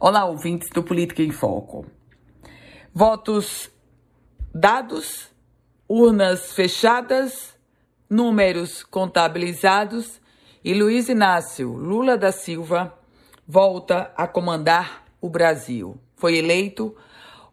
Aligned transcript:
Olá, 0.00 0.24
ouvintes 0.24 0.68
do 0.70 0.82
Política 0.82 1.22
em 1.22 1.30
Foco. 1.30 1.86
Votos 2.92 3.70
dados, 4.52 5.30
urnas 5.88 6.52
fechadas, 6.52 7.54
números 8.10 8.82
contabilizados 8.82 10.20
e 10.64 10.74
Luiz 10.74 11.08
Inácio 11.08 11.72
Lula 11.72 12.16
da 12.16 12.32
Silva 12.32 12.98
volta 13.46 14.12
a 14.16 14.26
comandar 14.26 15.04
o 15.20 15.28
Brasil. 15.28 15.96
Foi 16.16 16.36
eleito 16.36 16.96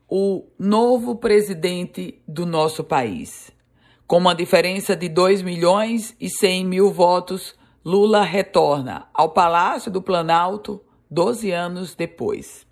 o 0.07 0.47
novo 0.57 1.15
presidente 1.15 2.19
do 2.27 2.45
nosso 2.45 2.83
país. 2.83 3.51
Com 4.07 4.17
uma 4.17 4.33
diferença 4.33 4.95
de 4.95 5.07
2 5.07 5.43
milhões 5.43 6.15
e 6.19 6.29
100 6.29 6.65
mil 6.65 6.91
votos, 6.91 7.55
Lula 7.85 8.23
retorna 8.23 9.07
ao 9.13 9.29
Palácio 9.29 9.91
do 9.91 10.01
Planalto 10.01 10.81
12 11.09 11.51
anos 11.51 11.95
depois. 11.95 12.67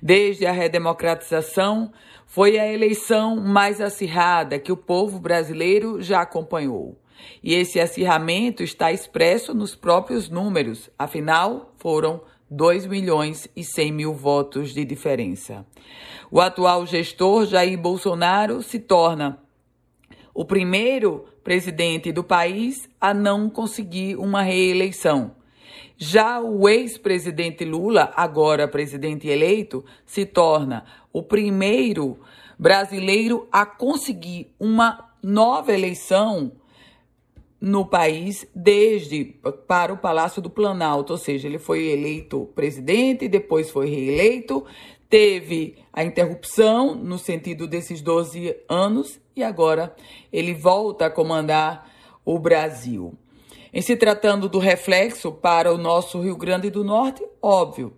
Desde 0.00 0.46
a 0.46 0.52
redemocratização, 0.52 1.92
foi 2.26 2.58
a 2.58 2.70
eleição 2.70 3.36
mais 3.36 3.80
acirrada 3.80 4.58
que 4.58 4.70
o 4.70 4.76
povo 4.76 5.18
brasileiro 5.18 6.00
já 6.00 6.20
acompanhou. 6.20 6.96
E 7.42 7.54
esse 7.54 7.80
acirramento 7.80 8.62
está 8.62 8.92
expresso 8.92 9.54
nos 9.54 9.74
próprios 9.74 10.28
números, 10.28 10.90
afinal, 10.98 11.74
foram 11.78 12.20
2 12.50 12.86
milhões 12.86 13.48
e 13.56 13.64
100 13.64 13.92
mil 13.92 14.14
votos 14.14 14.72
de 14.72 14.84
diferença. 14.84 15.66
O 16.30 16.40
atual 16.40 16.86
gestor 16.86 17.46
Jair 17.46 17.78
Bolsonaro 17.78 18.62
se 18.62 18.78
torna 18.78 19.42
o 20.32 20.44
primeiro 20.44 21.26
presidente 21.42 22.12
do 22.12 22.22
país 22.22 22.88
a 23.00 23.12
não 23.12 23.50
conseguir 23.50 24.16
uma 24.16 24.42
reeleição. 24.42 25.37
Já 26.00 26.40
o 26.40 26.68
ex-presidente 26.68 27.64
Lula, 27.64 28.12
agora 28.14 28.68
presidente 28.68 29.26
eleito, 29.26 29.84
se 30.06 30.24
torna 30.24 30.84
o 31.12 31.24
primeiro 31.24 32.20
brasileiro 32.56 33.48
a 33.50 33.66
conseguir 33.66 34.54
uma 34.60 35.10
nova 35.20 35.72
eleição 35.72 36.52
no 37.60 37.84
país 37.84 38.46
desde 38.54 39.24
para 39.66 39.92
o 39.92 39.98
Palácio 39.98 40.40
do 40.40 40.48
Planalto, 40.48 41.14
ou 41.14 41.18
seja, 41.18 41.48
ele 41.48 41.58
foi 41.58 41.88
eleito 41.88 42.48
presidente, 42.54 43.26
depois 43.26 43.68
foi 43.68 43.90
reeleito, 43.90 44.64
teve 45.10 45.78
a 45.92 46.04
interrupção 46.04 46.94
no 46.94 47.18
sentido 47.18 47.66
desses 47.66 48.00
12 48.00 48.56
anos 48.68 49.20
e 49.34 49.42
agora 49.42 49.96
ele 50.32 50.54
volta 50.54 51.06
a 51.06 51.10
comandar 51.10 51.90
o 52.24 52.38
Brasil. 52.38 53.18
Em 53.72 53.82
se 53.82 53.96
tratando 53.96 54.48
do 54.48 54.58
reflexo 54.58 55.30
para 55.30 55.72
o 55.72 55.76
nosso 55.76 56.20
Rio 56.20 56.36
Grande 56.36 56.70
do 56.70 56.82
Norte, 56.82 57.22
óbvio, 57.42 57.92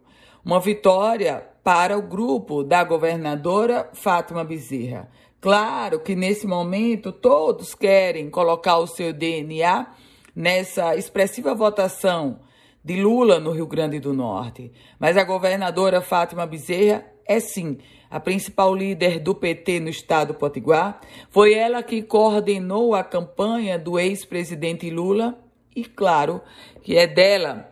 uma 0.45 0.59
vitória 0.59 1.47
para 1.63 1.97
o 1.97 2.03
grupo 2.03 2.65
da 2.65 2.83
governadora 2.83 3.89
Fátima 3.93 4.43
Bezerra. 4.43 5.09
Claro 5.41 6.01
que 6.01 6.17
nesse 6.17 6.47
momento 6.47 7.13
todos 7.13 7.75
querem 7.75 8.29
colocar 8.29 8.79
o 8.79 8.87
seu 8.87 9.13
DNA 9.13 9.87
nessa 10.35 10.97
expressiva 10.97 11.55
votação 11.55 12.41
de 12.85 13.01
Lula 13.01 13.39
no 13.39 13.53
Rio 13.53 13.67
Grande 13.67 14.01
do 14.01 14.13
Norte. 14.13 14.73
Mas 14.99 15.17
a 15.17 15.23
governadora 15.23 16.01
Fátima 16.01 16.47
Bezerra 16.47 17.07
é 17.25 17.39
sim 17.39 17.79
a 18.11 18.19
principal 18.19 18.75
líder 18.75 19.21
do 19.21 19.37
PT 19.37 19.79
no 19.79 19.89
estado 19.89 20.33
do 20.33 20.35
Potiguar. 20.35 21.01
Foi 21.31 21.55
ela 21.55 21.81
que 21.81 22.03
coordenou 22.03 22.93
a 22.93 23.05
campanha 23.05 23.79
do 23.79 24.01
ex-presidente 24.01 24.91
Lula 24.91 25.39
e 25.75 25.85
claro 25.85 26.41
que 26.83 26.97
é 26.97 27.07
dela 27.07 27.71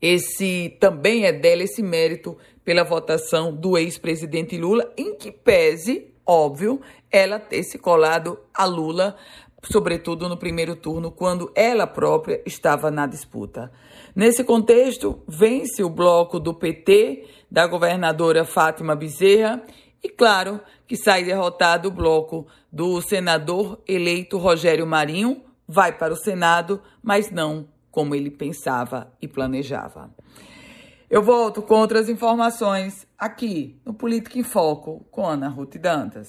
esse 0.00 0.76
também 0.78 1.24
é 1.24 1.32
dela 1.32 1.62
esse 1.62 1.82
mérito 1.82 2.36
pela 2.64 2.84
votação 2.84 3.54
do 3.54 3.78
ex-presidente 3.78 4.56
Lula, 4.58 4.92
em 4.96 5.16
que 5.16 5.32
pese 5.32 6.12
óbvio, 6.26 6.80
ela 7.10 7.38
ter 7.38 7.62
se 7.62 7.78
colado 7.78 8.38
a 8.52 8.64
Lula, 8.64 9.16
sobretudo 9.62 10.28
no 10.28 10.36
primeiro 10.36 10.74
turno, 10.74 11.10
quando 11.10 11.50
ela 11.54 11.86
própria 11.86 12.42
estava 12.44 12.90
na 12.90 13.06
disputa. 13.06 13.70
Nesse 14.14 14.42
contexto, 14.42 15.22
vence 15.28 15.84
o 15.84 15.90
bloco 15.90 16.40
do 16.40 16.52
PT, 16.52 17.26
da 17.50 17.66
governadora 17.66 18.44
Fátima 18.44 18.96
Bezerra, 18.96 19.62
e 20.02 20.08
claro 20.08 20.60
que 20.86 20.96
sai 20.96 21.24
derrotado 21.24 21.88
o 21.88 21.92
bloco 21.92 22.46
do 22.70 23.00
senador 23.00 23.80
eleito 23.86 24.36
Rogério 24.38 24.86
Marinho, 24.86 25.42
vai 25.66 25.96
para 25.96 26.12
o 26.12 26.16
Senado, 26.16 26.82
mas 27.02 27.30
não 27.30 27.68
como 27.90 28.14
ele 28.14 28.30
pensava 28.30 29.10
e 29.22 29.26
planejava. 29.26 30.10
Eu 31.08 31.22
volto 31.22 31.62
com 31.62 31.76
outras 31.76 32.08
informações 32.08 33.06
aqui 33.16 33.80
no 33.84 33.94
Política 33.94 34.38
em 34.38 34.42
Foco 34.42 35.06
com 35.10 35.24
Ana 35.24 35.48
Ruth 35.48 35.76
Dantas. 35.78 36.28